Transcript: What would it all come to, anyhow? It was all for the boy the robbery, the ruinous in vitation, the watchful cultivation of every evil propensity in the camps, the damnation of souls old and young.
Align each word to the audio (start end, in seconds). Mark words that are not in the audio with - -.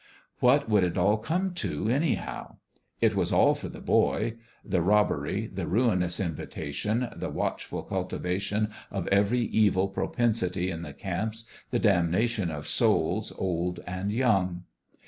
What 0.39 0.67
would 0.67 0.83
it 0.83 0.97
all 0.97 1.19
come 1.19 1.53
to, 1.53 1.87
anyhow? 1.87 2.55
It 3.01 3.15
was 3.15 3.31
all 3.31 3.53
for 3.53 3.69
the 3.69 3.81
boy 3.81 4.37
the 4.65 4.81
robbery, 4.81 5.45
the 5.45 5.67
ruinous 5.67 6.19
in 6.19 6.33
vitation, 6.33 7.07
the 7.15 7.29
watchful 7.29 7.83
cultivation 7.83 8.71
of 8.89 9.07
every 9.09 9.41
evil 9.41 9.89
propensity 9.89 10.71
in 10.71 10.81
the 10.81 10.93
camps, 10.95 11.45
the 11.69 11.77
damnation 11.77 12.49
of 12.49 12.67
souls 12.67 13.31
old 13.37 13.79
and 13.85 14.11
young. 14.11 14.63